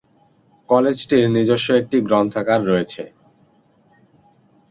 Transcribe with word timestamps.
কলেজটির 0.69 1.23
নিজস্ব 1.35 1.67
একটি 1.81 1.97
গ্রন্থাগার 2.07 2.61
আছে। 2.75 3.03